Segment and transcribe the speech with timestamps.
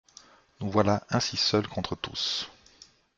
[0.59, 2.49] Nous voilà ainsi seuls contre tous.